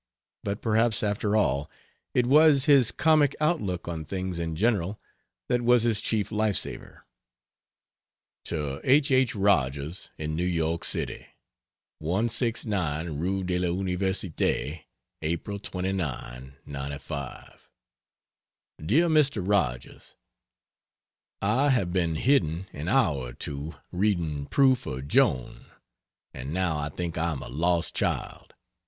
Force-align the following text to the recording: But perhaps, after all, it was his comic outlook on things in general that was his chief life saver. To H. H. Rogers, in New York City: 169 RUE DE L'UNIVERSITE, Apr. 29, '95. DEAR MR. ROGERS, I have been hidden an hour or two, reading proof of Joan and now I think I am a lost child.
But 0.43 0.63
perhaps, 0.63 1.03
after 1.03 1.35
all, 1.35 1.69
it 2.15 2.25
was 2.25 2.65
his 2.65 2.91
comic 2.91 3.35
outlook 3.39 3.87
on 3.87 4.03
things 4.03 4.39
in 4.39 4.55
general 4.55 4.99
that 5.47 5.61
was 5.61 5.83
his 5.83 6.01
chief 6.01 6.31
life 6.31 6.57
saver. 6.57 7.05
To 8.45 8.81
H. 8.83 9.11
H. 9.11 9.35
Rogers, 9.35 10.09
in 10.17 10.35
New 10.35 10.43
York 10.43 10.83
City: 10.85 11.27
169 11.99 13.19
RUE 13.19 13.43
DE 13.43 13.59
L'UNIVERSITE, 13.59 14.85
Apr. 15.21 15.61
29, 15.61 16.55
'95. 16.65 17.69
DEAR 18.83 19.07
MR. 19.07 19.47
ROGERS, 19.47 20.15
I 21.43 21.69
have 21.69 21.93
been 21.93 22.15
hidden 22.15 22.65
an 22.73 22.87
hour 22.87 23.17
or 23.27 23.33
two, 23.33 23.75
reading 23.91 24.47
proof 24.47 24.87
of 24.87 25.07
Joan 25.07 25.67
and 26.33 26.51
now 26.51 26.79
I 26.79 26.89
think 26.89 27.19
I 27.19 27.33
am 27.33 27.43
a 27.43 27.49
lost 27.49 27.93
child. 27.93 28.55